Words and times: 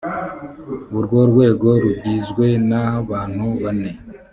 urwo 0.97 1.19
rwego 1.31 1.67
rugizwe 1.83 2.45
n 2.69 2.71
abantu 2.87 3.45
bane 3.61 3.91